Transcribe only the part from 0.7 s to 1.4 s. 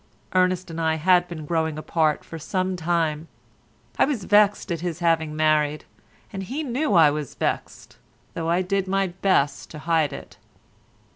and I had